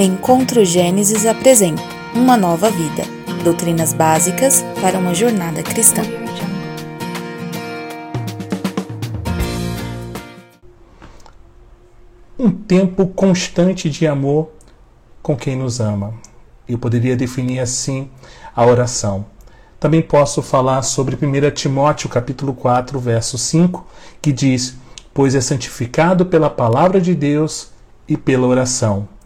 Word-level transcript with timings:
Encontro 0.00 0.64
Gênesis 0.64 1.26
apresenta 1.26 1.82
Uma 2.14 2.36
Nova 2.36 2.70
Vida 2.70 3.02
Doutrinas 3.42 3.92
Básicas 3.92 4.64
para 4.80 4.96
uma 4.96 5.12
Jornada 5.12 5.60
Cristã. 5.60 6.02
Um 12.38 12.48
tempo 12.48 13.08
constante 13.08 13.90
de 13.90 14.06
amor 14.06 14.50
com 15.20 15.36
quem 15.36 15.56
nos 15.56 15.80
ama. 15.80 16.14
Eu 16.68 16.78
poderia 16.78 17.16
definir 17.16 17.58
assim 17.58 18.08
a 18.54 18.64
oração. 18.64 19.26
Também 19.80 20.00
posso 20.00 20.42
falar 20.42 20.82
sobre 20.82 21.16
1 21.16 21.50
Timóteo 21.50 22.08
capítulo 22.08 22.54
4, 22.54 23.00
verso 23.00 23.36
5, 23.36 23.84
que 24.22 24.32
diz: 24.32 24.76
"Pois 25.12 25.34
é 25.34 25.40
santificado 25.40 26.24
pela 26.24 26.48
palavra 26.48 27.00
de 27.00 27.16
Deus 27.16 27.72
e 28.06 28.16
pela 28.16 28.46
oração." 28.46 29.17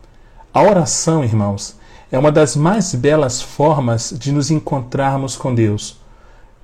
A 0.55 0.63
oração, 0.63 1.25
irmãos, 1.25 1.79
é 2.11 2.19
uma 2.19 2.31
das 2.31 2.55
mais 2.55 2.95
belas 2.95 3.41
formas 3.41 4.13
de 4.15 4.31
nos 4.31 4.51
encontrarmos 4.51 5.35
com 5.35 5.55
Deus. 5.55 5.99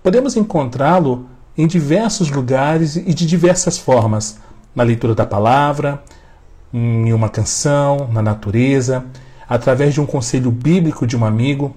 Podemos 0.03 0.37
encontrá-lo 0.37 1.27
em 1.57 1.67
diversos 1.67 2.31
lugares 2.31 2.97
e 2.97 3.15
de 3.15 3.25
diversas 3.25 3.79
formas: 3.79 4.41
na 4.75 4.83
leitura 4.83 5.15
da 5.15 5.25
palavra, 5.25 6.03
em 6.71 7.15
uma 7.15 7.31
canção, 7.31 8.07
na 8.13 8.21
natureza, 8.21 9.07
através 9.49 9.95
de 9.95 10.03
um 10.03 10.07
conselho 10.07 10.51
bíblico 10.51 11.07
de 11.07 11.17
um 11.17 11.25
amigo, 11.25 11.75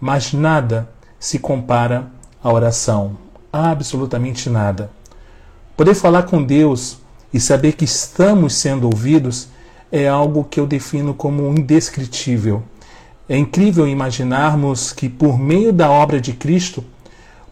mas 0.00 0.32
nada 0.32 0.88
se 1.16 1.38
compara 1.38 2.10
à 2.42 2.52
oração. 2.52 3.16
Absolutamente 3.52 4.50
nada. 4.50 4.90
Poder 5.76 5.94
falar 5.94 6.24
com 6.24 6.42
Deus 6.42 6.98
e 7.32 7.38
saber 7.38 7.74
que 7.74 7.84
estamos 7.84 8.54
sendo 8.54 8.88
ouvidos 8.88 9.51
é 9.92 10.08
algo 10.08 10.44
que 10.44 10.58
eu 10.58 10.66
defino 10.66 11.12
como 11.12 11.46
indescritível. 11.50 12.62
É 13.28 13.36
incrível 13.36 13.86
imaginarmos 13.86 14.90
que, 14.90 15.08
por 15.08 15.38
meio 15.38 15.70
da 15.70 15.90
obra 15.90 16.18
de 16.18 16.32
Cristo, 16.32 16.82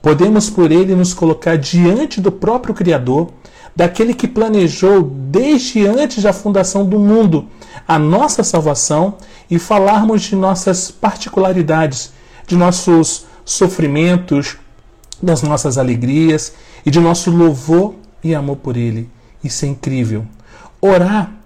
podemos 0.00 0.48
por 0.48 0.72
ele 0.72 0.94
nos 0.94 1.12
colocar 1.12 1.56
diante 1.56 2.18
do 2.18 2.32
próprio 2.32 2.74
Criador, 2.74 3.30
daquele 3.76 4.14
que 4.14 4.26
planejou 4.26 5.02
desde 5.02 5.86
antes 5.86 6.22
da 6.22 6.32
fundação 6.32 6.84
do 6.84 6.98
mundo 6.98 7.46
a 7.86 7.98
nossa 7.98 8.42
salvação 8.42 9.14
e 9.50 9.58
falarmos 9.58 10.22
de 10.22 10.34
nossas 10.34 10.90
particularidades, 10.90 12.12
de 12.46 12.56
nossos 12.56 13.26
sofrimentos, 13.44 14.56
das 15.22 15.42
nossas 15.42 15.76
alegrias 15.76 16.54
e 16.84 16.90
de 16.90 16.98
nosso 16.98 17.30
louvor 17.30 17.94
e 18.24 18.34
amor 18.34 18.56
por 18.56 18.76
Ele. 18.76 19.08
Isso 19.44 19.64
é 19.64 19.68
incrível. 19.68 20.26
Orar 20.80 21.39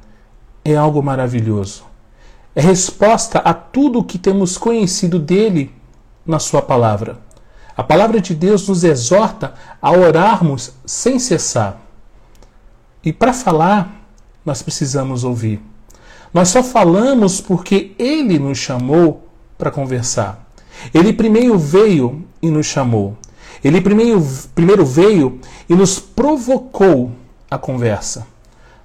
é 0.64 0.74
algo 0.74 1.02
maravilhoso. 1.02 1.84
É 2.54 2.60
resposta 2.60 3.40
a 3.40 3.52
tudo 3.52 3.98
o 3.98 4.04
que 4.04 4.18
temos 4.18 4.56
conhecido 4.56 5.18
dele 5.18 5.74
na 6.24 6.38
Sua 6.38 6.62
palavra. 6.62 7.18
A 7.76 7.82
palavra 7.82 8.20
de 8.20 8.34
Deus 8.34 8.68
nos 8.68 8.84
exorta 8.84 9.54
a 9.82 9.90
orarmos 9.90 10.72
sem 10.86 11.18
cessar. 11.18 11.80
E 13.04 13.12
para 13.12 13.32
falar, 13.32 14.08
nós 14.44 14.62
precisamos 14.62 15.24
ouvir. 15.24 15.60
Nós 16.32 16.48
só 16.48 16.62
falamos 16.62 17.40
porque 17.40 17.92
Ele 17.98 18.38
nos 18.38 18.58
chamou 18.58 19.28
para 19.58 19.70
conversar. 19.70 20.48
Ele 20.92 21.12
primeiro 21.12 21.58
veio 21.58 22.24
e 22.40 22.48
nos 22.48 22.66
chamou. 22.66 23.16
Ele 23.62 23.80
primeiro, 23.80 24.24
primeiro 24.54 24.84
veio 24.84 25.40
e 25.68 25.74
nos 25.74 25.98
provocou 25.98 27.12
a 27.50 27.58
conversa. 27.58 28.26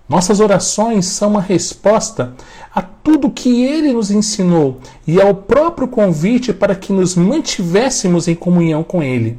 Nossas 0.09 0.39
orações 0.39 1.05
são 1.05 1.29
uma 1.29 1.41
resposta 1.41 2.33
a 2.73 2.81
tudo 2.81 3.29
que 3.29 3.63
ele 3.63 3.93
nos 3.93 4.09
ensinou 4.09 4.79
e 5.05 5.21
ao 5.21 5.35
próprio 5.35 5.87
convite 5.87 6.51
para 6.51 6.75
que 6.75 6.91
nos 6.91 7.15
mantivéssemos 7.15 8.27
em 8.27 8.33
comunhão 8.33 8.83
com 8.83 9.03
ele. 9.03 9.37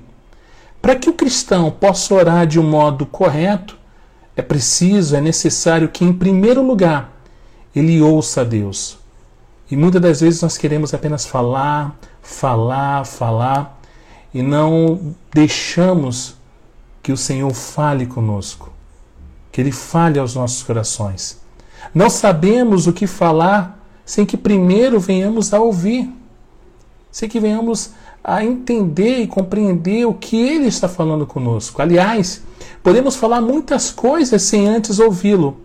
Para 0.81 0.95
que 0.95 1.11
o 1.11 1.15
cristão 1.15 1.71
possa 1.73 2.15
orar 2.15 2.47
de 2.47 2.61
um 2.61 2.63
modo 2.63 3.05
correto, 3.05 3.77
é 4.37 4.43
preciso, 4.43 5.17
é 5.17 5.21
necessário 5.21 5.89
que, 5.89 6.05
em 6.05 6.13
primeiro 6.13 6.63
lugar, 6.63 7.21
ele 7.75 8.01
ouça 8.01 8.43
a 8.43 8.45
Deus. 8.45 8.99
E 9.71 9.77
muitas 9.77 10.01
das 10.01 10.21
vezes 10.21 10.41
nós 10.41 10.57
queremos 10.57 10.95
apenas 10.95 11.27
falar, 11.27 11.99
falar, 12.23 13.05
falar 13.05 13.81
e 14.33 14.43
não 14.43 15.15
deixamos 15.33 16.37
que 17.03 17.13
o 17.13 17.17
Senhor 17.17 17.53
fale 17.53 18.07
conosco, 18.07 18.73
que 19.51 19.61
Ele 19.61 19.73
fale 19.73 20.19
aos 20.19 20.35
nossos 20.35 20.63
corações. 20.63 21.41
Não 21.95 22.11
sabemos 22.11 22.87
o 22.87 22.93
que 22.93 23.07
falar 23.07 23.79
sem 24.05 24.27
que 24.27 24.37
primeiro 24.37 24.99
venhamos 24.99 25.53
a 25.53 25.61
ouvir, 25.61 26.11
sem 27.11 27.29
que 27.29 27.41
venhamos 27.41 27.91
a 28.23 28.45
entender 28.45 29.21
e 29.21 29.27
compreender 29.27 30.05
o 30.05 30.15
que 30.15 30.37
Ele 30.37 30.67
está 30.67 30.89
falando 30.89 31.27
conosco. 31.27 31.81
Aliás, 31.81 32.43
podemos 32.83 33.17
falar 33.17 33.41
muitas 33.41 33.91
coisas 33.91 34.43
sem 34.43 34.69
antes 34.69 34.99
ouvi-lo. 34.99 35.61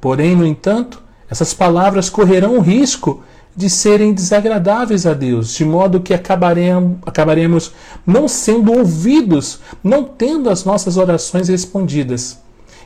Porém, 0.00 0.36
no 0.36 0.44
entanto, 0.44 1.02
essas 1.30 1.54
palavras 1.54 2.10
correrão 2.10 2.58
o 2.58 2.60
risco 2.60 3.22
de 3.54 3.68
serem 3.68 4.12
desagradáveis 4.12 5.06
a 5.06 5.12
Deus, 5.12 5.54
de 5.54 5.64
modo 5.64 6.00
que 6.00 6.14
acabaremos, 6.14 6.98
acabaremos 7.04 7.72
não 8.06 8.26
sendo 8.26 8.72
ouvidos, 8.72 9.60
não 9.84 10.04
tendo 10.04 10.48
as 10.48 10.64
nossas 10.64 10.96
orações 10.96 11.48
respondidas. 11.48 12.38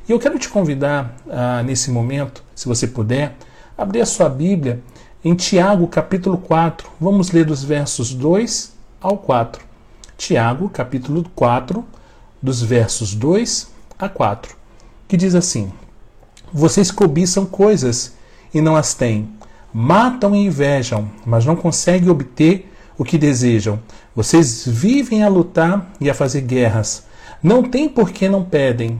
E 0.09 0.13
eu 0.13 0.19
quero 0.19 0.39
te 0.39 0.49
convidar 0.49 1.17
ah, 1.29 1.63
nesse 1.63 1.91
momento, 1.91 2.43
se 2.55 2.67
você 2.67 2.87
puder, 2.87 3.37
abrir 3.77 4.01
a 4.01 4.07
sua 4.07 4.29
Bíblia 4.29 4.81
em 5.25 5.35
Tiago 5.35 5.87
capítulo 5.89 6.39
4. 6.39 6.89
Vamos 7.01 7.31
ler 7.31 7.45
dos 7.45 7.65
versos 7.65 8.15
2 8.15 8.73
ao 9.01 9.19
4. 9.19 9.65
Tiago 10.17 10.69
capítulo 10.69 11.25
4, 11.35 11.85
dos 12.41 12.63
versos 12.63 13.15
2 13.15 13.71
a 13.99 14.09
4, 14.09 14.57
que 15.09 15.17
diz 15.17 15.35
assim: 15.35 15.73
Vocês 16.53 16.91
cobiçam 16.91 17.45
coisas 17.45 18.15
e 18.55 18.61
não 18.61 18.77
as 18.77 18.95
têm 18.95 19.37
matam 19.79 20.35
e 20.35 20.47
invejam, 20.47 21.11
mas 21.27 21.45
não 21.45 21.55
conseguem 21.55 22.09
obter 22.09 22.73
o 22.97 23.05
que 23.05 23.19
desejam. 23.19 23.79
Vocês 24.15 24.67
vivem 24.67 25.23
a 25.23 25.29
lutar 25.29 25.93
e 26.01 26.09
a 26.09 26.15
fazer 26.15 26.41
guerras. 26.41 27.05
Não 27.43 27.63
tem 27.63 27.87
por 27.87 28.11
que 28.11 28.27
não 28.27 28.43
pedem. 28.43 28.99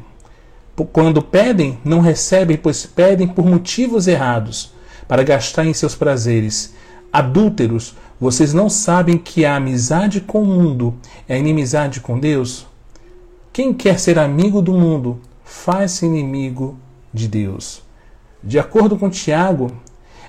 Quando 0.85 1.23
pedem, 1.23 1.79
não 1.85 2.01
recebem, 2.01 2.57
pois 2.57 2.85
pedem 2.85 3.27
por 3.27 3.47
motivos 3.47 4.07
errados, 4.07 4.73
para 5.09 5.23
gastar 5.23 5.65
em 5.65 5.73
seus 5.73 5.95
prazeres. 5.95 6.75
Adúlteros, 7.13 7.95
vocês 8.21 8.53
não 8.53 8.69
sabem 8.69 9.17
que 9.17 9.45
a 9.45 9.57
amizade 9.57 10.21
com 10.21 10.43
o 10.43 10.47
mundo 10.47 10.95
é 11.29 11.39
inimizade 11.39 12.01
com 12.01 12.19
Deus? 12.19 12.67
Quem 13.53 13.73
quer 13.73 13.99
ser 13.99 14.19
amigo 14.19 14.61
do 14.61 14.73
mundo, 14.73 15.21
faz-se 15.45 16.05
inimigo 16.05 16.79
de 17.13 17.27
Deus. 17.27 17.83
De 18.45 18.59
acordo 18.59 18.99
com 18.99 19.09
Tiago, 19.09 19.73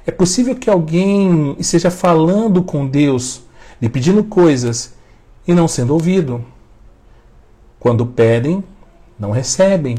é 0.05 0.11
possível 0.11 0.55
que 0.55 0.69
alguém 0.69 1.55
esteja 1.59 1.91
falando 1.91 2.63
com 2.63 2.87
Deus, 2.87 3.41
lhe 3.81 3.89
pedindo 3.89 4.23
coisas 4.23 4.93
e 5.45 5.53
não 5.53 5.67
sendo 5.67 5.93
ouvido. 5.93 6.43
Quando 7.79 8.05
pedem, 8.05 8.63
não 9.19 9.31
recebem, 9.31 9.97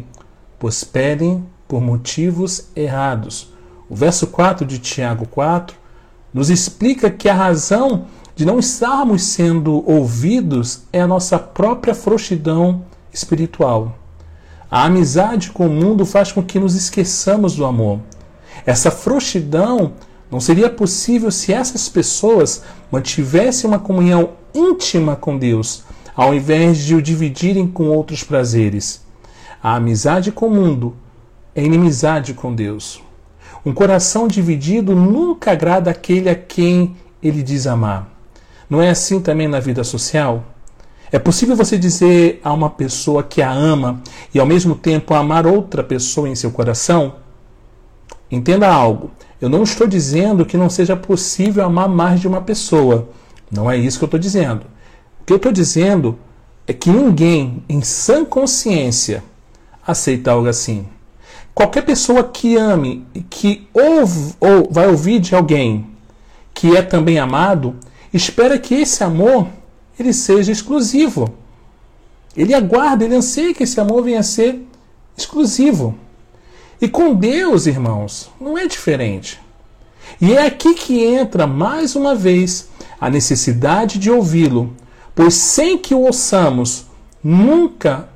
pois 0.59 0.83
pedem 0.85 1.45
por 1.67 1.81
motivos 1.81 2.69
errados. 2.75 3.53
O 3.89 3.95
verso 3.95 4.27
4 4.27 4.67
de 4.67 4.79
Tiago 4.79 5.27
4 5.27 5.77
nos 6.33 6.51
explica 6.51 7.11
que 7.11 7.29
a 7.29 7.35
razão 7.35 8.07
de 8.35 8.45
não 8.45 8.59
estarmos 8.59 9.23
sendo 9.23 9.83
ouvidos 9.91 10.83
é 10.93 11.01
a 11.01 11.07
nossa 11.07 11.39
própria 11.39 11.95
frouxidão 11.95 12.85
espiritual. 13.13 13.99
A 14.71 14.85
amizade 14.85 15.51
com 15.51 15.67
o 15.67 15.71
mundo 15.71 16.05
faz 16.05 16.31
com 16.31 16.43
que 16.43 16.59
nos 16.59 16.75
esqueçamos 16.75 17.57
do 17.57 17.65
amor. 17.65 18.01
Essa 18.67 18.91
frouxidão 18.91 19.93
não 20.31 20.41
seria 20.41 20.69
possível 20.69 21.31
se 21.31 21.53
essas 21.53 21.89
pessoas 21.89 22.63
mantivessem 22.93 23.69
uma 23.69 23.79
comunhão 23.79 24.31
íntima 24.55 25.17
com 25.17 25.39
Deus, 25.39 25.83
ao 26.15 26.35
invés 26.35 26.79
de 26.79 26.95
o 26.95 27.03
dividirem 27.03 27.67
com 27.67 27.89
outros 27.89 28.23
prazeres. 28.23 29.08
A 29.61 29.75
amizade 29.75 30.31
com 30.31 30.47
o 30.47 30.51
mundo 30.51 30.95
é 31.53 31.65
inimizade 31.65 32.33
com 32.33 32.55
Deus. 32.55 33.03
Um 33.67 33.75
coração 33.75 34.29
dividido 34.29 34.95
nunca 34.95 35.51
agrada 35.51 35.91
aquele 35.91 36.31
a 36.31 36.35
quem 36.35 36.97
ele 37.21 37.43
diz 37.43 37.67
amar. 37.67 38.09
Não 38.71 38.81
é 38.81 38.91
assim 38.91 39.21
também 39.21 39.49
na 39.49 39.59
vida 39.59 39.83
social? 39.83 40.45
É 41.11 41.19
possível 41.19 41.57
você 41.57 41.77
dizer 41.77 42.41
a 42.45 42.53
uma 42.53 42.71
pessoa 42.71 43.23
que 43.23 43.43
a 43.43 43.51
ama 43.51 44.01
e 44.33 44.39
ao 44.39 44.47
mesmo 44.47 44.77
tempo 44.77 45.13
amar 45.13 45.45
outra 45.45 45.83
pessoa 45.83 46.29
em 46.29 46.37
seu 46.37 46.53
coração? 46.53 47.17
Entenda 48.31 48.69
algo. 48.69 49.11
Eu 49.41 49.49
não 49.49 49.65
estou 49.65 49.89
dizendo 49.89 50.47
que 50.47 50.57
não 50.57 50.71
seja 50.71 50.97
possível 50.97 51.65
amar 51.65 51.89
mais 51.89 52.21
de 52.21 52.29
uma 52.29 52.43
pessoa. 52.43 53.09
Não 53.51 53.69
é 53.69 53.77
isso 53.77 53.99
que 53.99 54.05
eu 54.05 54.09
estou 54.09 54.21
dizendo. 54.21 54.67
O 55.21 55.25
que 55.25 55.33
eu 55.33 55.39
estou 55.39 55.51
dizendo 55.51 56.17
é 56.67 56.73
que 56.73 56.91
ninguém, 56.91 57.65
em 57.69 57.81
sã 57.81 58.25
consciência, 58.25 59.25
aceita 59.89 60.33
algo 60.33 60.47
assim. 60.47 60.87
Qualquer 61.55 61.83
pessoa 61.83 62.23
que 62.23 62.57
ame 62.57 63.07
que 63.31 63.67
ouve, 63.73 64.35
ou 64.39 64.69
vai 64.71 64.87
ouvir 64.87 65.19
de 65.19 65.35
alguém 65.35 65.87
que 66.53 66.77
é 66.77 66.83
também 66.83 67.19
amado, 67.19 67.75
espera 68.13 68.59
que 68.59 68.75
esse 68.75 69.03
amor 69.03 69.49
ele 69.99 70.13
seja 70.13 70.53
exclusivo. 70.53 71.33
Ele 72.37 72.53
aguarda, 72.53 73.05
ele 73.05 73.17
anseia 73.17 73.55
que 73.55 73.63
esse 73.63 73.81
amor 73.81 74.05
venha 74.05 74.21
a 74.21 74.23
ser 74.23 74.63
exclusivo. 75.17 75.99
E 76.81 76.87
com 76.87 77.15
Deus, 77.15 77.67
irmãos, 77.67 78.31
não 78.41 78.57
é 78.57 78.67
diferente. 78.67 79.41
E 80.21 80.35
é 80.35 80.47
aqui 80.47 80.75
que 80.75 81.03
entra 81.03 81.47
mais 81.47 81.97
uma 81.97 82.15
vez 82.15 82.69
a 83.01 83.09
necessidade 83.09 83.99
de 83.99 84.11
ouvi-lo, 84.11 84.73
pois 85.15 85.35
sem 85.35 85.79
que 85.79 85.95
o 85.95 86.03
ouçamos, 86.03 86.87
nunca 87.25 88.09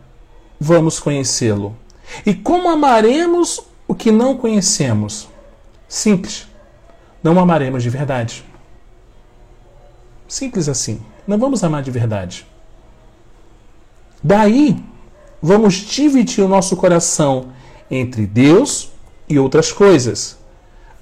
vamos 0.63 1.01
conhecê-lo. 1.01 1.77
E 2.25 2.33
como 2.33 2.69
amaremos 2.69 3.61
o 3.89 3.95
que 3.95 4.13
não 4.13 4.37
conhecemos? 4.37 5.29
Simples. 5.89 6.47
Não 7.23 7.39
amaremos 7.39 7.83
de 7.83 7.91
verdade. 7.91 8.45
Simples 10.29 10.69
assim. 10.69 11.03
Não 11.27 11.37
vamos 11.37 11.65
amar 11.65 11.83
de 11.83 11.91
verdade. 11.91 12.47
Daí, 14.23 14.83
vamos 15.43 15.75
dividir 15.75 16.45
o 16.45 16.49
nosso 16.49 16.77
coração 16.77 17.49
entre 17.91 18.25
Deus 18.25 18.91
e 19.29 19.39
outras 19.41 19.73
coisas. 19.73 20.39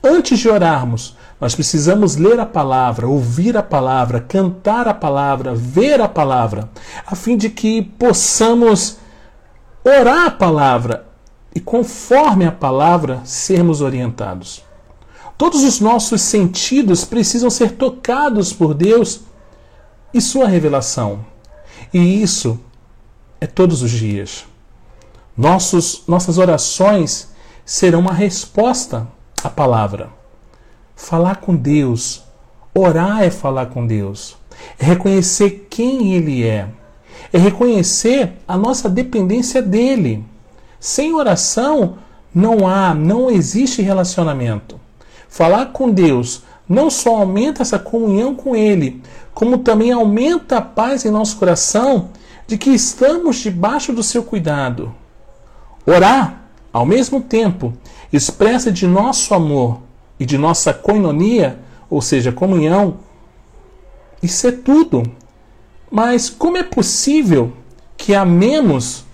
Antes 0.03 0.39
de 0.39 0.49
orarmos, 0.49 1.17
nós 1.39 1.55
precisamos 1.55 2.17
ler 2.17 2.41
a 2.41 2.47
palavra, 2.47 3.07
ouvir 3.07 3.59
a 3.59 3.63
palavra, 3.63 4.21
cantar 4.21 4.89
a 4.89 4.95
palavra, 4.95 5.55
ver 5.55 6.01
a 6.01 6.09
palavra, 6.09 6.71
a 7.07 7.15
fim 7.15 7.37
de 7.37 7.51
que 7.51 7.83
possamos 7.83 9.00
orar 9.85 10.27
a 10.27 10.31
palavra 10.31 11.07
e, 11.55 11.61
conforme 11.61 12.45
a 12.45 12.53
palavra, 12.53 13.21
sermos 13.25 13.81
orientados. 13.81 14.63
Todos 15.37 15.63
os 15.63 15.81
nossos 15.81 16.21
sentidos 16.23 17.05
precisam 17.05 17.49
ser 17.49 17.73
tocados 17.73 18.53
por 18.53 18.75
Deus 18.75 19.23
e 20.13 20.21
Sua 20.21 20.47
revelação. 20.47 21.25
E 21.93 22.23
isso 22.23 22.61
é 23.41 23.47
todos 23.47 23.83
os 23.83 23.91
dias. 23.91 24.45
Nossos, 25.37 26.03
nossas 26.07 26.37
orações 26.37 27.31
serão 27.65 28.01
uma 28.01 28.13
resposta 28.13 29.09
à 29.43 29.49
palavra. 29.49 30.11
Falar 30.95 31.37
com 31.37 31.57
Deus, 31.57 32.23
orar 32.75 33.23
é 33.23 33.31
falar 33.31 33.67
com 33.67 33.87
Deus, 33.87 34.37
é 34.79 34.85
reconhecer 34.85 35.67
quem 35.71 36.15
Ele 36.15 36.47
é, 36.47 36.69
é 37.33 37.39
reconhecer 37.39 38.33
a 38.47 38.57
nossa 38.57 38.89
dependência 38.89 39.63
dele. 39.63 40.25
Sem 40.79 41.15
oração 41.15 41.99
não 42.35 42.67
há, 42.67 42.95
não 42.95 43.31
existe 43.31 43.83
relacionamento. 43.83 44.81
Falar 45.29 45.67
com 45.67 45.91
Deus 45.91 46.43
não 46.69 46.89
só 46.89 47.17
aumenta 47.17 47.63
essa 47.63 47.79
comunhão 47.79 48.35
com 48.35 48.55
Ele, 48.55 49.03
como 49.35 49.59
também 49.59 49.91
aumenta 49.91 50.59
a 50.59 50.63
paz 50.63 51.05
em 51.05 51.11
nosso 51.11 51.37
coração 51.37 52.11
de 52.47 52.57
que 52.57 52.71
estamos 52.71 53.37
debaixo 53.37 53.93
do 53.93 54.03
seu 54.03 54.23
cuidado. 54.23 54.95
Orar, 55.87 56.43
ao 56.73 56.87
mesmo 56.87 57.21
tempo, 57.21 57.73
expressa 58.13 58.71
de 58.71 58.87
nosso 58.87 59.35
amor 59.35 59.81
e 60.19 60.27
de 60.27 60.37
nossa 60.37 60.73
koinonia, 60.73 61.59
ou 61.89 62.01
seja, 62.01 62.31
comunhão. 62.31 62.99
Isso 64.23 64.47
é 64.47 64.53
tudo. 64.53 65.03
Mas 65.91 66.31
como 66.31 66.57
é 66.57 66.63
possível 66.63 67.53
que 67.97 68.15
amemos 68.15 69.05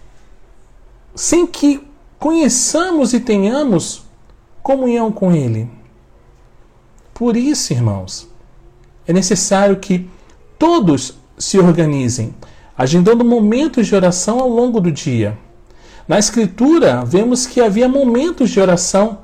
sem 1.14 1.46
que 1.46 1.80
conheçamos 2.18 3.14
e 3.14 3.20
tenhamos 3.20 4.04
comunhão 4.62 5.10
com 5.10 5.32
Ele? 5.32 5.70
Por 7.14 7.36
isso, 7.36 7.72
irmãos, 7.72 8.28
é 9.06 9.12
necessário 9.12 9.76
que 9.76 10.08
todos 10.58 11.16
se 11.38 11.58
organizem 11.58 12.34
agendando 12.76 13.24
momentos 13.24 13.86
de 13.86 13.94
oração 13.94 14.38
ao 14.38 14.48
longo 14.48 14.80
do 14.80 14.92
dia. 14.92 15.38
Na 16.06 16.18
Escritura, 16.18 17.04
vemos 17.04 17.46
que 17.46 17.60
havia 17.60 17.88
momentos 17.88 18.50
de 18.50 18.60
oração, 18.60 19.18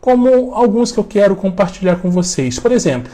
como 0.00 0.52
alguns 0.54 0.92
que 0.92 0.98
eu 0.98 1.04
quero 1.04 1.34
compartilhar 1.34 1.96
com 1.96 2.10
vocês. 2.10 2.58
Por 2.58 2.70
exemplo, 2.70 3.12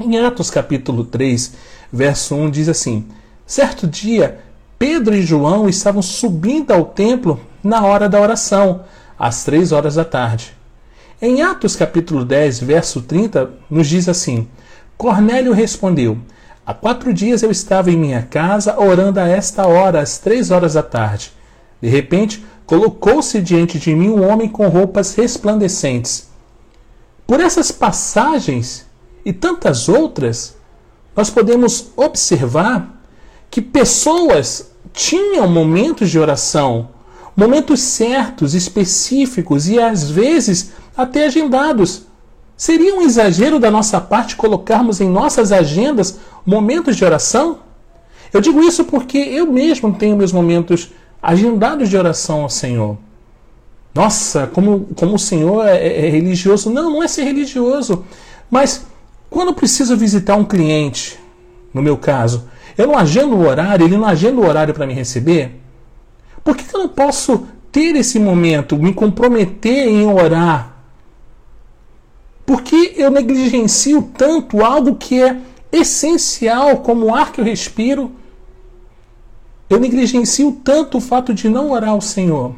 em 0.00 0.18
Atos 0.18 0.50
capítulo 0.50 1.04
3, 1.04 1.54
verso 1.92 2.34
1 2.34 2.50
diz 2.50 2.68
assim: 2.68 3.06
Certo 3.46 3.86
dia, 3.86 4.40
Pedro 4.78 5.14
e 5.14 5.22
João 5.22 5.68
estavam 5.68 6.02
subindo 6.02 6.70
ao 6.70 6.84
templo 6.84 7.40
na 7.62 7.84
hora 7.84 8.08
da 8.08 8.20
oração, 8.20 8.82
às 9.18 9.44
três 9.44 9.72
horas 9.72 9.96
da 9.96 10.04
tarde. 10.04 10.52
Em 11.20 11.42
Atos 11.42 11.74
capítulo 11.74 12.24
10, 12.24 12.60
verso 12.60 13.02
30, 13.02 13.50
nos 13.68 13.88
diz 13.88 14.08
assim: 14.08 14.46
Cornélio 14.96 15.52
respondeu: 15.52 16.18
Há 16.64 16.74
quatro 16.74 17.14
dias 17.14 17.42
eu 17.42 17.50
estava 17.50 17.90
em 17.90 17.96
minha 17.96 18.22
casa 18.22 18.78
orando 18.78 19.18
a 19.18 19.26
esta 19.26 19.66
hora, 19.66 20.00
às 20.00 20.18
três 20.18 20.50
horas 20.50 20.74
da 20.74 20.82
tarde. 20.82 21.32
De 21.80 21.88
repente, 21.88 22.44
colocou-se 22.66 23.40
diante 23.40 23.78
de 23.78 23.94
mim 23.94 24.10
um 24.10 24.28
homem 24.28 24.48
com 24.48 24.68
roupas 24.68 25.14
resplandecentes. 25.14 26.28
Por 27.26 27.40
essas 27.40 27.72
passagens 27.72 28.86
e 29.24 29.32
tantas 29.32 29.88
outras, 29.88 30.57
nós 31.18 31.30
podemos 31.30 31.88
observar 31.96 33.02
que 33.50 33.60
pessoas 33.60 34.70
tinham 34.92 35.48
momentos 35.48 36.10
de 36.10 36.16
oração, 36.16 36.90
momentos 37.36 37.80
certos, 37.80 38.54
específicos 38.54 39.68
e 39.68 39.80
às 39.80 40.08
vezes 40.08 40.70
até 40.96 41.26
agendados. 41.26 42.06
Seria 42.56 42.94
um 42.94 43.02
exagero 43.02 43.58
da 43.58 43.68
nossa 43.68 44.00
parte 44.00 44.36
colocarmos 44.36 45.00
em 45.00 45.08
nossas 45.08 45.50
agendas 45.50 46.20
momentos 46.46 46.94
de 46.94 47.04
oração? 47.04 47.58
Eu 48.32 48.40
digo 48.40 48.60
isso 48.62 48.84
porque 48.84 49.18
eu 49.18 49.50
mesmo 49.50 49.92
tenho 49.92 50.16
meus 50.16 50.30
momentos 50.30 50.92
agendados 51.20 51.88
de 51.88 51.96
oração 51.96 52.42
ao 52.42 52.48
Senhor. 52.48 52.96
Nossa, 53.92 54.46
como, 54.46 54.86
como 54.94 55.16
o 55.16 55.18
Senhor 55.18 55.66
é, 55.66 56.06
é, 56.06 56.10
religioso. 56.10 56.70
Não, 56.70 56.92
não 56.92 57.02
é 57.02 57.08
ser 57.08 57.24
religioso. 57.24 58.04
Mas 58.48 58.86
quando 59.38 59.54
preciso 59.54 59.96
visitar 59.96 60.36
um 60.36 60.44
cliente, 60.44 61.18
no 61.72 61.80
meu 61.80 61.96
caso, 61.96 62.48
eu 62.76 62.86
não 62.88 62.98
agendo 62.98 63.36
o 63.36 63.46
horário, 63.46 63.86
ele 63.86 63.96
não 63.96 64.04
agenda 64.04 64.40
o 64.40 64.46
horário 64.46 64.74
para 64.74 64.86
me 64.86 64.92
receber? 64.92 65.60
Por 66.42 66.56
que 66.56 66.74
eu 66.74 66.80
não 66.80 66.88
posso 66.88 67.46
ter 67.70 67.94
esse 67.94 68.18
momento, 68.18 68.76
me 68.76 68.92
comprometer 68.92 69.86
em 69.88 70.06
orar 70.06 70.78
por 72.48 72.62
que 72.62 72.94
eu 72.96 73.10
negligencio 73.10 74.10
tanto 74.16 74.64
algo 74.64 74.94
que 74.94 75.22
é 75.22 75.38
essencial, 75.70 76.78
como 76.78 77.04
o 77.04 77.14
ar 77.14 77.30
que 77.30 77.42
eu 77.42 77.44
respiro? 77.44 78.10
Eu 79.68 79.78
negligencio 79.78 80.58
tanto 80.64 80.96
o 80.96 81.00
fato 81.00 81.34
de 81.34 81.46
não 81.46 81.72
orar 81.72 81.90
ao 81.90 82.00
Senhor. 82.00 82.54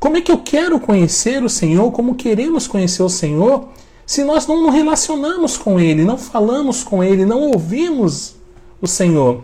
Como 0.00 0.16
é 0.16 0.22
que 0.22 0.32
eu 0.32 0.38
quero 0.38 0.80
conhecer 0.80 1.44
o 1.44 1.50
Senhor? 1.50 1.92
Como 1.92 2.14
queremos 2.14 2.66
conhecer 2.66 3.02
o 3.02 3.10
Senhor? 3.10 3.68
Se 4.06 4.22
nós 4.22 4.46
não 4.46 4.62
nos 4.62 4.72
relacionamos 4.72 5.56
com 5.56 5.80
Ele, 5.80 6.04
não 6.04 6.16
falamos 6.16 6.84
com 6.84 7.02
Ele, 7.02 7.26
não 7.26 7.50
ouvimos 7.50 8.36
o 8.80 8.86
Senhor. 8.86 9.42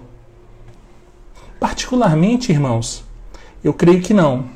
Particularmente, 1.58 2.52
irmãos, 2.52 3.04
eu 3.62 3.74
creio 3.74 4.00
que 4.00 4.14
não. 4.14 4.46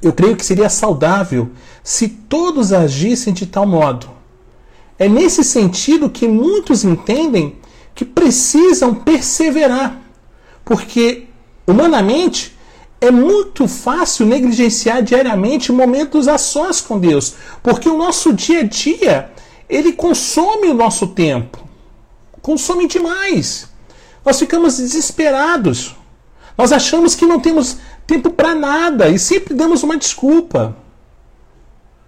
Eu 0.00 0.12
creio 0.12 0.36
que 0.36 0.46
seria 0.46 0.68
saudável 0.68 1.50
se 1.82 2.08
todos 2.08 2.72
agissem 2.72 3.34
de 3.34 3.46
tal 3.46 3.66
modo. 3.66 4.08
É 4.96 5.08
nesse 5.08 5.42
sentido 5.42 6.08
que 6.08 6.28
muitos 6.28 6.84
entendem 6.84 7.56
que 7.94 8.04
precisam 8.04 8.94
perseverar, 8.94 10.00
porque 10.64 11.26
humanamente 11.66 12.56
é 13.00 13.10
muito 13.10 13.68
fácil 13.68 14.26
negligenciar 14.26 15.02
diariamente 15.02 15.70
momentos 15.70 16.26
a 16.26 16.36
sós 16.36 16.80
com 16.80 16.98
Deus, 16.98 17.34
porque 17.62 17.88
o 17.88 17.96
nosso 17.96 18.32
dia 18.32 18.60
a 18.60 18.64
dia 18.64 19.30
ele 19.68 19.92
consome 19.92 20.68
o 20.68 20.74
nosso 20.74 21.08
tempo, 21.08 21.58
consome 22.42 22.88
demais. 22.88 23.68
Nós 24.24 24.38
ficamos 24.38 24.78
desesperados. 24.78 25.94
Nós 26.56 26.72
achamos 26.72 27.14
que 27.14 27.24
não 27.24 27.38
temos 27.38 27.76
tempo 28.06 28.30
para 28.30 28.54
nada 28.54 29.08
e 29.08 29.18
sempre 29.18 29.54
damos 29.54 29.82
uma 29.82 29.96
desculpa. 29.96 30.76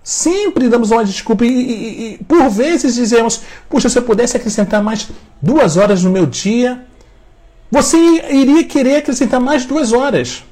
Sempre 0.02 0.68
damos 0.68 0.90
uma 0.90 1.04
desculpa 1.04 1.44
e, 1.44 1.48
e, 1.48 2.14
e, 2.14 2.24
por 2.24 2.48
vezes 2.48 2.94
dizemos: 2.94 3.42
Puxa, 3.68 3.88
se 3.88 3.98
eu 3.98 4.02
pudesse 4.02 4.36
acrescentar 4.36 4.82
mais 4.82 5.08
duas 5.40 5.76
horas 5.76 6.02
no 6.02 6.10
meu 6.10 6.26
dia, 6.26 6.84
você 7.70 7.96
iria 8.30 8.64
querer 8.64 8.96
acrescentar 8.96 9.38
mais 9.38 9.64
duas 9.64 9.92
horas, 9.92 10.42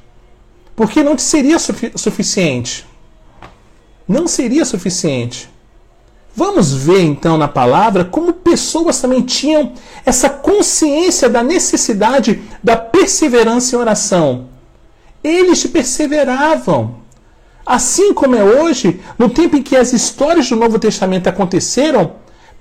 porque 0.78 1.02
não 1.02 1.16
te 1.16 1.22
seria 1.22 1.58
sufi 1.58 1.90
suficiente. 1.96 2.86
Não 4.06 4.28
seria 4.28 4.64
suficiente. 4.64 5.50
Vamos 6.36 6.72
ver 6.72 7.00
então 7.02 7.36
na 7.36 7.48
palavra 7.48 8.04
como 8.04 8.32
pessoas 8.32 9.00
também 9.00 9.22
tinham 9.22 9.72
essa 10.06 10.30
consciência 10.30 11.28
da 11.28 11.42
necessidade 11.42 12.40
da 12.62 12.76
perseverança 12.76 13.74
em 13.74 13.78
oração. 13.80 14.50
Eles 15.22 15.66
perseveravam. 15.66 16.98
Assim 17.66 18.14
como 18.14 18.36
é 18.36 18.44
hoje, 18.44 19.00
no 19.18 19.28
tempo 19.28 19.56
em 19.56 19.62
que 19.64 19.74
as 19.74 19.92
histórias 19.92 20.48
do 20.48 20.54
Novo 20.54 20.78
Testamento 20.78 21.26
aconteceram, 21.26 22.12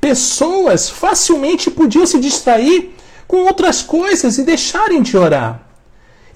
pessoas 0.02 0.90
facilmente 0.90 1.70
podiam 1.70 2.08
se 2.08 2.20
distrair 2.20 2.96
com 3.28 3.46
outras 3.46 3.84
coisas 3.84 4.40
e 4.40 4.44
deixarem 4.44 5.04
de 5.04 5.16
orar. 5.16 5.67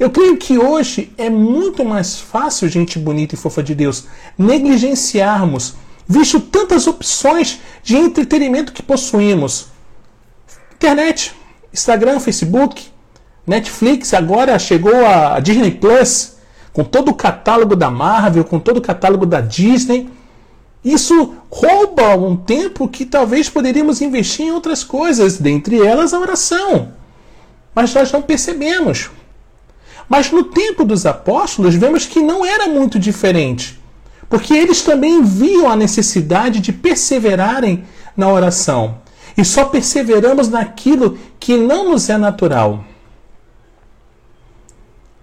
Eu 0.01 0.09
creio 0.09 0.35
que 0.35 0.57
hoje 0.57 1.13
é 1.15 1.29
muito 1.29 1.85
mais 1.85 2.19
fácil, 2.19 2.67
gente 2.67 2.97
bonita 2.97 3.35
e 3.35 3.37
fofa 3.37 3.61
de 3.61 3.75
Deus, 3.75 4.05
negligenciarmos, 4.35 5.75
visto 6.07 6.39
tantas 6.39 6.87
opções 6.87 7.59
de 7.83 7.95
entretenimento 7.95 8.73
que 8.73 8.81
possuímos. 8.81 9.67
Internet, 10.73 11.35
Instagram, 11.71 12.19
Facebook, 12.19 12.87
Netflix, 13.45 14.11
agora 14.15 14.57
chegou 14.57 15.05
a 15.05 15.39
Disney 15.39 15.69
Plus, 15.69 16.37
com 16.73 16.83
todo 16.83 17.09
o 17.09 17.13
catálogo 17.13 17.75
da 17.75 17.91
Marvel, 17.91 18.43
com 18.43 18.59
todo 18.59 18.77
o 18.77 18.81
catálogo 18.81 19.27
da 19.27 19.39
Disney. 19.39 20.09
Isso 20.83 21.35
rouba 21.47 22.15
um 22.15 22.35
tempo 22.35 22.87
que 22.87 23.05
talvez 23.05 23.51
poderíamos 23.51 24.01
investir 24.01 24.47
em 24.47 24.51
outras 24.51 24.83
coisas, 24.83 25.37
dentre 25.37 25.79
elas 25.79 26.11
a 26.11 26.19
oração. 26.19 26.91
Mas 27.75 27.93
nós 27.93 28.11
não 28.11 28.23
percebemos. 28.23 29.11
Mas 30.11 30.29
no 30.29 30.43
tempo 30.43 30.83
dos 30.83 31.05
apóstolos, 31.05 31.73
vemos 31.73 32.05
que 32.05 32.19
não 32.19 32.45
era 32.45 32.67
muito 32.67 32.99
diferente, 32.99 33.79
porque 34.29 34.53
eles 34.53 34.81
também 34.81 35.23
viam 35.23 35.69
a 35.69 35.75
necessidade 35.77 36.59
de 36.59 36.73
perseverarem 36.73 37.85
na 38.17 38.27
oração. 38.27 38.97
E 39.37 39.45
só 39.45 39.63
perseveramos 39.63 40.49
naquilo 40.49 41.17
que 41.39 41.55
não 41.55 41.89
nos 41.89 42.09
é 42.09 42.17
natural. 42.17 42.83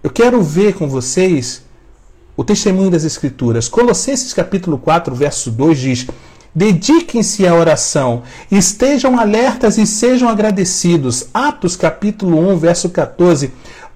Eu 0.01 0.09
quero 0.09 0.41
ver 0.41 0.73
com 0.73 0.89
vocês 0.89 1.61
o 2.35 2.43
testemunho 2.43 2.89
das 2.89 3.03
Escrituras. 3.03 3.69
Colossenses 3.69 4.33
capítulo 4.33 4.79
4, 4.79 5.13
verso 5.13 5.51
2 5.51 5.79
diz: 5.79 6.07
Dediquem-se 6.55 7.45
à 7.45 7.53
oração, 7.53 8.23
estejam 8.51 9.19
alertas 9.19 9.77
e 9.77 9.85
sejam 9.85 10.27
agradecidos. 10.27 11.27
Atos 11.31 11.75
capítulo 11.75 12.39
1, 12.49 12.57
verso 12.57 12.89
14. 12.89 13.51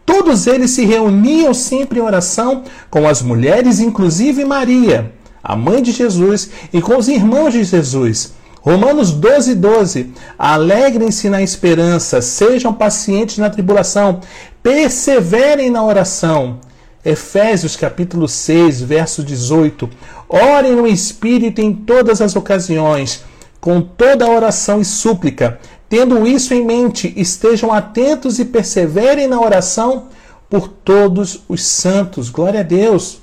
Todos 0.05 0.47
eles 0.47 0.71
se 0.71 0.85
reuniam 0.85 1.53
sempre 1.53 1.99
em 1.99 2.03
oração 2.03 2.63
com 2.89 3.07
as 3.07 3.21
mulheres, 3.21 3.79
inclusive 3.79 4.43
Maria, 4.43 5.13
a 5.43 5.55
mãe 5.55 5.81
de 5.81 5.91
Jesus, 5.91 6.49
e 6.71 6.81
com 6.81 6.97
os 6.97 7.07
irmãos 7.07 7.53
de 7.53 7.63
Jesus. 7.63 8.33
Romanos 8.61 9.11
12, 9.11 9.55
12. 9.55 10.13
Alegrem-se 10.39 11.29
na 11.29 11.41
esperança, 11.41 12.21
sejam 12.21 12.73
pacientes 12.73 13.37
na 13.37 13.49
tribulação, 13.49 14.21
perseverem 14.61 15.69
na 15.69 15.83
oração. 15.83 16.59
Efésios 17.03 17.75
capítulo 17.75 18.27
6, 18.29 18.81
verso 18.81 19.21
18. 19.21 19.89
Orem 20.29 20.77
no 20.77 20.87
Espírito 20.87 21.59
em 21.59 21.73
todas 21.73 22.21
as 22.21 22.37
ocasiões, 22.37 23.25
com 23.59 23.81
toda 23.81 24.29
oração 24.29 24.79
e 24.79 24.85
súplica. 24.85 25.59
Tendo 25.93 26.25
isso 26.25 26.55
em 26.55 26.65
mente, 26.65 27.13
estejam 27.15 27.71
atentos 27.71 28.39
e 28.39 28.45
perseverem 28.45 29.27
na 29.27 29.39
oração 29.39 30.05
por 30.49 30.67
todos 30.67 31.43
os 31.47 31.61
santos. 31.63 32.31
Glória 32.31 32.61
a 32.61 32.63
Deus. 32.63 33.19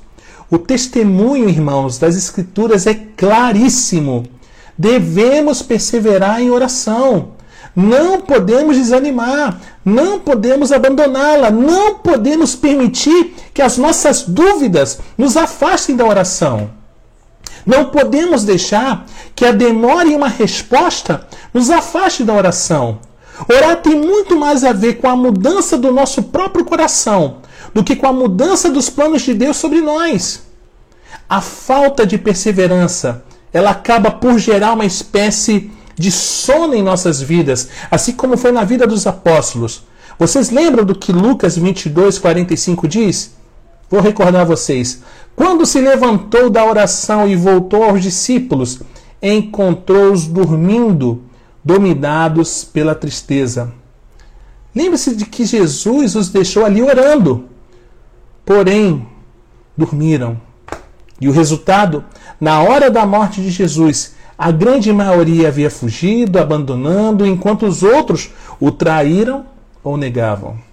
O 0.49 0.57
testemunho, 0.57 1.49
irmãos, 1.49 1.99
das 1.99 2.15
Escrituras 2.15 2.87
é 2.87 2.95
claríssimo. 2.95 4.25
Devemos 4.79 5.63
perseverar 5.63 6.41
em 6.41 6.51
oração. 6.51 7.33
Não 7.75 8.21
podemos 8.21 8.77
desanimar, 8.77 9.61
não 9.85 10.21
podemos 10.21 10.71
abandoná-la, 10.71 11.51
não 11.51 11.97
podemos 11.97 12.55
permitir 12.55 13.35
que 13.53 13.63
as 13.63 13.79
nossas 13.79 14.23
dúvidas 14.23 15.01
nos 15.19 15.37
afastem 15.37 15.97
da 15.97 16.05
oração. 16.05 16.71
Não 17.67 17.87
podemos 17.87 18.45
deixar 18.45 19.07
que 19.35 19.45
a 19.45 19.53
demora 19.53 20.09
em 20.09 20.15
uma 20.15 20.29
resposta 20.29 21.27
nos 21.53 21.71
afaste 21.71 22.25
da 22.25 22.35
oração. 22.35 22.99
Orar 23.49 23.77
tem 23.77 23.95
muito 23.95 24.39
mais 24.39 24.65
a 24.65 24.73
ver 24.73 24.95
com 24.95 25.09
a 25.09 25.17
mudança 25.17 25.79
do 25.79 25.93
nosso 25.93 26.25
próprio 26.25 26.65
coração 26.65 27.39
do 27.73 27.85
que 27.85 27.97
com 27.97 28.07
a 28.07 28.13
mudança 28.13 28.71
dos 28.71 28.91
planos 28.91 29.23
de 29.23 29.35
Deus 29.35 29.57
sobre 29.57 29.81
nós. 29.81 30.43
A 31.29 31.41
falta 31.41 32.07
de 32.07 32.19
perseverança, 32.19 33.25
ela 33.53 33.71
acaba 33.71 34.11
por 34.11 34.39
gerar 34.39 34.73
uma 34.73 34.85
espécie 34.85 35.71
de 35.97 36.11
sono 36.11 36.75
em 36.75 36.83
nossas 36.83 37.21
vidas, 37.21 37.69
assim 37.91 38.13
como 38.13 38.37
foi 38.37 38.53
na 38.53 38.65
vida 38.65 38.87
dos 38.87 39.07
apóstolos. 39.07 39.83
Vocês 40.19 40.51
lembram 40.51 40.85
do 40.85 40.95
que 40.95 41.13
Lucas 41.13 41.57
22, 41.57 42.19
45 42.19 42.89
diz? 42.89 43.35
Vou 43.91 44.01
recordar 44.01 44.47
vocês. 44.47 45.03
Quando 45.35 45.67
se 45.67 45.81
levantou 45.81 46.49
da 46.49 46.65
oração 46.65 47.27
e 47.27 47.35
voltou 47.35 47.83
aos 47.83 48.01
discípulos, 48.01 48.81
encontrou-os 49.21 50.27
dormindo, 50.27 51.23
dominados 51.65 52.63
pela 52.63 52.95
tristeza. 52.95 53.73
Lembre-se 54.75 55.17
de 55.17 55.27
que 55.27 55.45
Jesus 55.45 56.15
os 56.15 56.29
deixou 56.29 56.65
ali 56.65 56.81
orando. 56.81 57.47
Porém, 58.47 59.07
dormiram. 59.77 60.41
E 61.21 61.29
o 61.29 61.33
resultado, 61.33 62.05
na 62.41 62.63
hora 62.63 62.91
da 62.91 63.05
morte 63.05 63.43
de 63.43 63.51
Jesus, 63.51 64.15
a 64.39 64.51
grande 64.51 64.93
maioria 64.93 65.49
havia 65.49 65.71
fugido, 65.71 66.39
abandonando, 66.39 67.27
enquanto 67.27 67.67
os 67.67 67.83
outros 67.83 68.31
o 68.61 68.71
traíram 68.71 69.45
ou 69.83 69.97
negavam. 69.97 70.70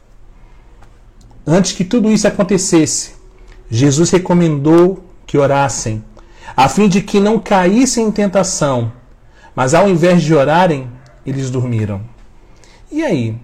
Antes 1.50 1.72
que 1.72 1.86
tudo 1.86 2.12
isso 2.12 2.28
acontecesse, 2.28 3.12
Jesus 3.72 4.10
recomendou 4.10 5.02
que 5.26 5.38
orassem, 5.38 6.04
a 6.56 6.68
fim 6.68 6.90
de 6.90 7.02
que 7.02 7.22
não 7.22 7.40
caíssem 7.40 8.06
em 8.06 8.12
tentação, 8.12 8.92
mas 9.56 9.74
ao 9.74 9.90
invés 9.90 10.22
de 10.22 10.36
orarem, 10.36 10.90
eles 11.26 11.50
dormiram. 11.50 12.02
E 12.92 13.02
aí? 13.02 13.38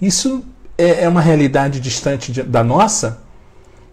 Isso 0.00 0.42
é, 0.78 1.04
é 1.04 1.08
uma 1.08 1.20
realidade 1.20 1.78
distante 1.78 2.42
da 2.42 2.64
nossa? 2.64 3.22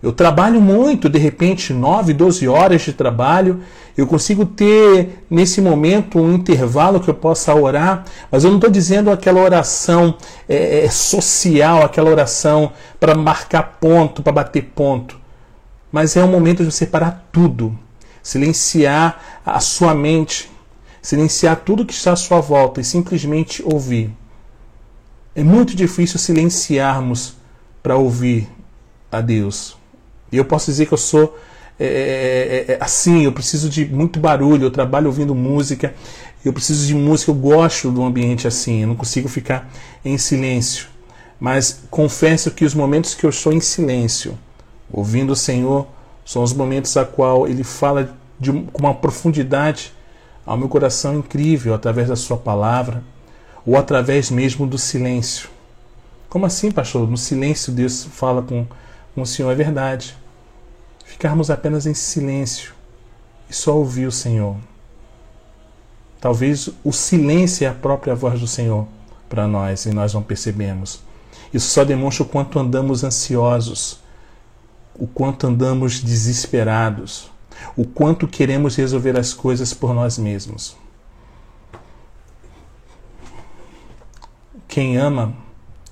Eu 0.04 0.12
trabalho 0.12 0.60
muito, 0.60 1.08
de 1.08 1.18
repente, 1.18 1.72
9, 1.72 2.14
12 2.14 2.46
horas 2.46 2.82
de 2.82 2.92
trabalho. 2.92 3.62
Eu 3.96 4.06
consigo 4.06 4.46
ter 4.46 5.24
nesse 5.30 5.62
momento 5.62 6.20
um 6.20 6.34
intervalo 6.34 7.00
que 7.00 7.10
eu 7.10 7.14
possa 7.14 7.56
orar, 7.56 8.04
mas 8.30 8.44
eu 8.44 8.50
não 8.50 8.58
estou 8.58 8.70
dizendo 8.70 9.10
aquela 9.10 9.40
oração 9.40 10.18
é, 10.50 10.84
é, 10.84 10.90
social, 10.90 11.86
aquela 11.86 12.10
oração 12.10 12.74
para 13.00 13.16
marcar 13.16 13.78
ponto, 13.80 14.22
para 14.22 14.34
bater 14.34 14.74
ponto. 14.76 15.18
Mas 15.90 16.18
é 16.18 16.24
um 16.24 16.28
momento 16.28 16.66
de 16.66 16.72
você 16.72 16.86
parar 16.86 17.30
tudo, 17.32 17.74
silenciar 18.22 19.40
a 19.46 19.62
sua 19.62 19.96
mente, 19.96 20.52
silenciar 21.02 21.62
tudo 21.62 21.86
que 21.86 21.94
está 21.94 22.12
à 22.12 22.18
sua 22.18 22.42
volta 22.42 22.82
e 22.82 22.84
simplesmente 22.84 23.64
ouvir. 23.64 24.12
É 25.34 25.46
muito 25.46 25.74
difícil 25.74 26.20
silenciarmos 26.20 27.38
para 27.82 27.96
ouvir 27.96 28.50
a 29.10 29.22
Deus. 29.22 29.82
E 30.34 30.38
eu 30.38 30.44
posso 30.44 30.66
dizer 30.72 30.88
que 30.88 30.94
eu 30.94 30.98
sou 30.98 31.38
é, 31.80 31.86
é, 31.86 31.88
é, 31.88 32.72
é, 32.74 32.78
assim, 32.80 33.24
eu 33.24 33.32
preciso 33.32 33.70
de 33.70 33.86
muito 33.86 34.20
barulho, 34.20 34.66
eu 34.66 34.72
trabalho 34.72 35.08
ouvindo 35.08 35.34
música, 35.34 35.94
eu 36.44 36.52
preciso 36.52 36.86
de 36.88 36.96
música, 36.96 37.32
eu 37.32 37.36
gosto 37.36 37.92
do 37.92 38.04
ambiente 38.04 38.48
assim, 38.48 38.82
eu 38.82 38.88
não 38.88 38.96
consigo 38.96 39.28
ficar 39.28 39.72
em 40.04 40.18
silêncio. 40.18 40.88
Mas 41.40 41.82
confesso 41.90 42.50
que 42.52 42.66
os 42.66 42.74
momentos 42.74 43.14
que 43.14 43.26
eu 43.26 43.30
estou 43.30 43.54
em 43.54 43.60
silêncio, 43.60 44.38
ouvindo 44.92 45.34
o 45.34 45.36
Senhor, 45.36 45.88
são 46.26 46.42
os 46.42 46.54
momentos 46.54 46.96
a 46.98 47.06
qual 47.06 47.48
Ele 47.48 47.64
fala 47.64 48.16
de, 48.40 48.52
com 48.52 48.80
uma 48.80 48.94
profundidade 48.94 49.94
ao 50.46 50.58
meu 50.58 50.70
coração 50.70 51.20
incrível, 51.20 51.74
através 51.74 52.08
da 52.08 52.16
Sua 52.16 52.38
palavra, 52.38 53.04
ou 53.66 53.78
através 53.78 54.32
mesmo 54.32 54.66
do 54.66 54.78
silêncio. 54.78 55.50
Como 56.30 56.46
assim, 56.46 56.72
pastor? 56.72 57.10
No 57.10 57.18
silêncio 57.18 57.72
Deus 57.72 58.04
fala 58.04 58.42
com, 58.42 58.66
com 59.14 59.22
o 59.22 59.26
Senhor, 59.26 59.52
é 59.52 59.56
verdade 59.56 60.23
ficarmos 61.14 61.52
apenas 61.52 61.86
em 61.86 61.94
silêncio 61.94 62.74
e 63.48 63.54
só 63.54 63.78
ouvir 63.78 64.08
o 64.08 64.12
Senhor. 64.12 64.58
Talvez 66.20 66.70
o 66.84 66.92
silêncio 66.92 67.66
é 67.66 67.70
a 67.70 67.74
própria 67.74 68.16
voz 68.16 68.40
do 68.40 68.48
Senhor 68.48 68.88
para 69.30 69.48
nós 69.48 69.86
e 69.86 69.92
nós 69.92 70.12
não 70.14 70.24
percebemos. 70.24 71.02
Isso 71.54 71.70
só 71.70 71.86
demonstra 71.86 72.24
o 72.24 72.28
quanto 72.28 72.58
andamos 72.58 73.04
ansiosos, 73.04 74.00
o 74.96 75.06
quanto 75.06 75.46
andamos 75.46 76.02
desesperados, 76.02 77.30
o 77.78 77.86
quanto 77.86 78.28
queremos 78.28 78.76
resolver 78.76 79.16
as 79.16 79.34
coisas 79.36 79.72
por 79.72 79.94
nós 79.94 80.18
mesmos. 80.18 80.76
Quem 84.68 84.98
ama, 84.98 85.36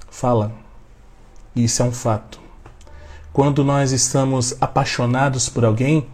fala. 0.10 0.52
E 1.56 1.64
isso 1.66 1.84
é 1.84 1.86
um 1.86 1.92
fato. 1.92 2.41
Quando 3.34 3.64
nós 3.64 3.92
estamos 3.92 4.56
apaixonados 4.60 5.48
por 5.48 5.64
alguém, 5.64 6.08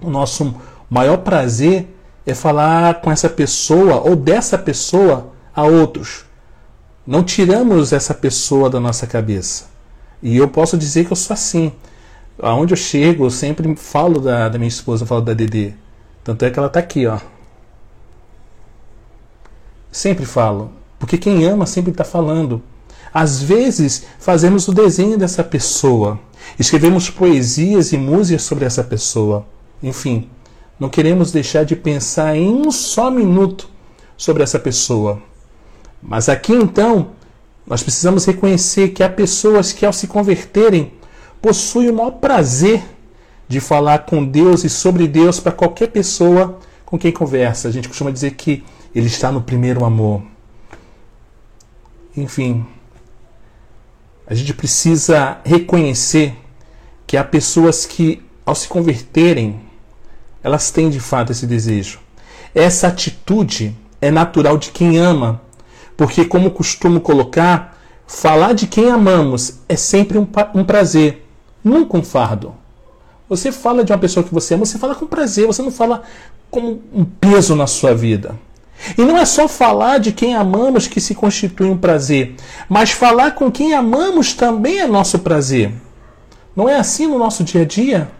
o 0.00 0.10
nosso 0.10 0.54
maior 0.90 1.18
prazer 1.18 1.88
é 2.26 2.34
falar 2.34 3.00
com 3.00 3.10
essa 3.10 3.28
pessoa 3.28 4.00
ou 4.02 4.14
dessa 4.14 4.58
pessoa 4.58 5.32
a 5.54 5.62
outros. 5.64 6.24
Não 7.06 7.24
tiramos 7.24 7.92
essa 7.92 8.14
pessoa 8.14 8.70
da 8.70 8.78
nossa 8.78 9.06
cabeça. 9.06 9.66
E 10.22 10.36
eu 10.36 10.48
posso 10.48 10.76
dizer 10.78 11.04
que 11.04 11.12
eu 11.12 11.16
sou 11.16 11.34
assim. 11.34 11.72
aonde 12.40 12.74
eu 12.74 12.76
chego, 12.76 13.24
eu 13.24 13.30
sempre 13.30 13.74
falo 13.76 14.20
da, 14.20 14.48
da 14.48 14.58
minha 14.58 14.68
esposa, 14.68 15.06
falo 15.06 15.20
da 15.20 15.34
Dedê. 15.34 15.72
Tanto 16.22 16.44
é 16.44 16.50
que 16.50 16.58
ela 16.58 16.68
está 16.68 16.78
aqui, 16.78 17.06
ó. 17.06 17.18
Sempre 19.90 20.24
falo. 20.24 20.70
Porque 20.98 21.18
quem 21.18 21.44
ama 21.44 21.66
sempre 21.66 21.90
está 21.90 22.04
falando. 22.04 22.62
Às 23.12 23.42
vezes, 23.42 24.04
fazemos 24.18 24.68
o 24.68 24.72
desenho 24.72 25.18
dessa 25.18 25.44
pessoa. 25.44 26.18
Escrevemos 26.58 27.10
poesias 27.10 27.92
e 27.92 27.98
músicas 27.98 28.42
sobre 28.42 28.64
essa 28.64 28.82
pessoa. 28.82 29.46
Enfim, 29.82 30.28
não 30.78 30.88
queremos 30.88 31.30
deixar 31.30 31.64
de 31.64 31.76
pensar 31.76 32.36
em 32.36 32.48
um 32.48 32.70
só 32.70 33.10
minuto 33.10 33.68
sobre 34.16 34.42
essa 34.42 34.58
pessoa. 34.58 35.20
Mas 36.02 36.28
aqui 36.28 36.52
então, 36.52 37.10
nós 37.66 37.82
precisamos 37.82 38.24
reconhecer 38.24 38.88
que 38.88 39.02
há 39.02 39.08
pessoas 39.08 39.72
que, 39.72 39.86
ao 39.86 39.92
se 39.92 40.06
converterem, 40.06 40.92
possuem 41.40 41.90
o 41.90 41.94
maior 41.94 42.12
prazer 42.12 42.82
de 43.46 43.60
falar 43.60 44.06
com 44.06 44.24
Deus 44.24 44.64
e 44.64 44.68
sobre 44.68 45.06
Deus 45.06 45.38
para 45.38 45.52
qualquer 45.52 45.88
pessoa 45.88 46.58
com 46.86 46.98
quem 46.98 47.12
conversa. 47.12 47.68
A 47.68 47.70
gente 47.70 47.88
costuma 47.88 48.10
dizer 48.10 48.32
que 48.32 48.64
ele 48.94 49.06
está 49.06 49.30
no 49.30 49.42
primeiro 49.42 49.84
amor. 49.84 50.22
Enfim, 52.16 52.64
a 54.32 54.34
gente 54.34 54.54
precisa 54.54 55.36
reconhecer 55.44 56.34
que 57.06 57.18
há 57.18 57.22
pessoas 57.22 57.84
que, 57.84 58.22
ao 58.46 58.54
se 58.54 58.66
converterem, 58.66 59.60
elas 60.42 60.70
têm 60.70 60.88
de 60.88 60.98
fato 60.98 61.32
esse 61.32 61.46
desejo. 61.46 62.00
Essa 62.54 62.86
atitude 62.88 63.76
é 64.00 64.10
natural 64.10 64.56
de 64.56 64.70
quem 64.70 64.96
ama, 64.96 65.42
porque, 65.98 66.24
como 66.24 66.50
costumo 66.50 66.98
colocar, 66.98 67.78
falar 68.06 68.54
de 68.54 68.66
quem 68.66 68.90
amamos 68.90 69.58
é 69.68 69.76
sempre 69.76 70.16
um, 70.16 70.24
prazer, 70.64 71.28
nunca 71.62 71.98
um 71.98 72.02
fardo. 72.02 72.54
Você 73.28 73.52
fala 73.52 73.84
de 73.84 73.92
uma 73.92 73.98
pessoa 73.98 74.24
que 74.24 74.32
você 74.32 74.54
ama, 74.54 74.64
você 74.64 74.78
fala 74.78 74.94
com 74.94 75.06
prazer, 75.06 75.46
você 75.46 75.60
não 75.60 75.70
fala 75.70 76.04
como 76.50 76.80
um 76.90 77.04
peso 77.04 77.54
na 77.54 77.66
sua 77.66 77.94
vida. 77.94 78.34
E 78.96 79.02
não 79.02 79.16
é 79.16 79.24
só 79.24 79.46
falar 79.46 79.98
de 79.98 80.12
quem 80.12 80.34
amamos 80.34 80.86
que 80.86 81.00
se 81.00 81.14
constitui 81.14 81.68
um 81.68 81.76
prazer, 81.76 82.34
mas 82.68 82.90
falar 82.90 83.32
com 83.32 83.50
quem 83.50 83.74
amamos 83.74 84.34
também 84.34 84.80
é 84.80 84.86
nosso 84.86 85.20
prazer. 85.20 85.72
Não 86.54 86.68
é 86.68 86.76
assim 86.76 87.06
no 87.06 87.18
nosso 87.18 87.44
dia 87.44 87.62
a 87.62 87.64
dia? 87.64 88.10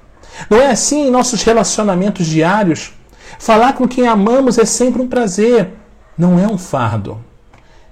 Não 0.49 0.59
é 0.59 0.71
assim 0.71 1.07
em 1.07 1.11
nossos 1.11 1.42
relacionamentos 1.42 2.26
diários? 2.26 2.92
Falar 3.38 3.75
com 3.75 3.88
quem 3.88 4.07
amamos 4.07 4.59
é 4.59 4.64
sempre 4.64 5.02
um 5.02 5.09
prazer, 5.09 5.71
não 6.16 6.38
é 6.38 6.47
um 6.47 6.57
fardo. 6.57 7.19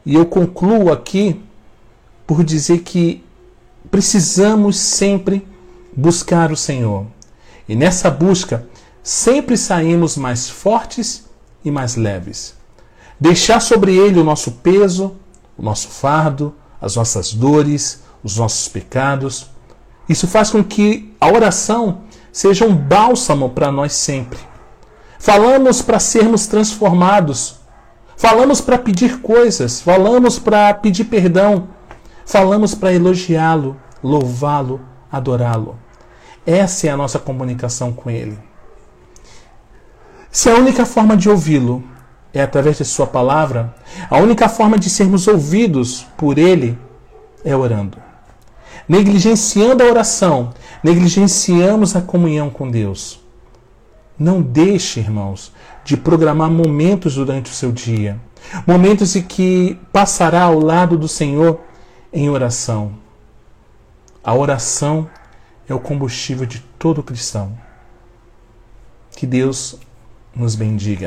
E 0.07 0.15
eu 0.15 0.25
concluo 0.25 0.93
aqui 0.93 1.41
por 2.27 2.45
dizer 2.45 2.79
que 2.79 3.23
precisamos 3.91 4.79
sempre 4.79 5.47
buscar 5.95 6.53
o 6.53 6.57
Senhor. 6.57 7.07
E 7.69 7.75
nessa 7.75 8.11
busca, 8.11 8.67
sempre 9.03 9.57
saímos 9.57 10.17
mais 10.17 10.49
fortes 10.49 11.25
e 11.65 11.71
mais 11.71 11.97
leves. 11.97 12.60
Deixar 13.21 13.61
sobre 13.61 13.95
ele 13.95 14.19
o 14.19 14.25
nosso 14.25 14.53
peso, 14.53 15.15
o 15.59 15.63
nosso 15.63 15.89
fardo, 15.89 16.55
as 16.81 16.97
nossas 16.97 17.35
dores, 17.35 18.03
os 18.25 18.39
nossos 18.39 18.67
pecados. 18.67 19.51
Isso 20.09 20.27
faz 20.27 20.51
com 20.51 20.65
que 20.65 21.15
a 21.21 21.29
oração 21.29 22.03
seja 22.33 22.65
um 22.65 22.75
bálsamo 22.75 23.51
para 23.51 23.71
nós 23.71 23.93
sempre. 23.93 24.39
Falamos 25.19 25.83
para 25.83 26.01
sermos 26.01 26.47
transformados. 26.47 27.57
Falamos 28.17 28.61
para 28.61 28.79
pedir 28.79 29.21
coisas. 29.21 29.83
Falamos 29.83 30.39
para 30.39 30.73
pedir 30.73 31.05
perdão. 31.05 31.69
Falamos 32.25 32.75
para 32.75 32.93
elogiá-lo, 32.93 33.77
louvá-lo, 34.03 34.81
adorá-lo. 35.11 35.77
Essa 36.47 36.87
é 36.87 36.91
a 36.91 36.97
nossa 36.97 37.19
comunicação 37.19 37.93
com 37.93 38.09
Ele. 38.09 38.39
Se 40.31 40.49
a 40.49 40.55
única 40.55 40.87
forma 40.87 41.17
de 41.17 41.29
ouvi-lo 41.29 41.83
é 42.33 42.43
através 42.43 42.79
de 42.79 42.85
Sua 42.85 43.07
palavra, 43.07 43.75
a 44.09 44.19
única 44.19 44.49
forma 44.49 44.79
de 44.79 44.89
sermos 44.89 45.27
ouvidos 45.27 46.07
por 46.17 46.39
Ele 46.39 46.79
é 47.45 47.55
orando. 47.55 47.99
Negligenciando 48.89 49.83
a 49.83 49.87
oração, 49.87 50.53
negligenciamos 50.83 51.95
a 51.95 52.01
comunhão 52.01 52.51
com 52.51 52.71
Deus. 52.71 53.21
Não 54.19 54.43
deixe, 54.43 55.01
irmãos, 55.01 55.53
de 55.85 55.97
programar 55.97 56.51
momentos 56.51 57.15
durante 57.15 57.51
o 57.51 57.55
seu 57.55 57.73
dia, 57.73 58.21
momentos 58.67 59.17
em 59.17 59.23
que 59.23 59.79
passará 59.93 60.43
ao 60.43 60.59
lado 60.59 60.99
do 60.99 61.09
Senhor 61.09 61.61
em 62.13 62.29
oração. 62.29 62.93
A 64.23 64.35
oração 64.35 65.09
é 65.69 65.75
o 65.75 65.81
combustível 65.81 66.45
de 66.45 66.61
todo 66.79 67.03
cristão. 67.03 67.57
Que 69.17 69.27
Deus 69.27 69.77
nos 70.35 70.55
bendiga. 70.55 70.99